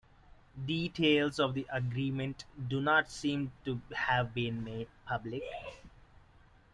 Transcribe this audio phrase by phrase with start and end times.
[0.65, 5.43] Details of the agreement do not seem to have been made public.